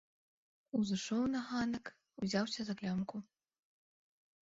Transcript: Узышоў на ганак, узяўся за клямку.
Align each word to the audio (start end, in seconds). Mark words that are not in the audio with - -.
Узышоў 0.79 1.23
на 1.35 1.39
ганак, 1.51 1.85
узяўся 2.25 2.61
за 2.71 2.79
клямку. 2.83 3.15